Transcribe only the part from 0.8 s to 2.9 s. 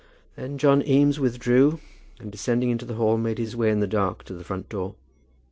Eames withdrew, and descending into